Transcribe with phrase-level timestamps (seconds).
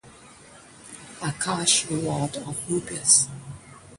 [1.21, 3.27] A cash reward of Rs.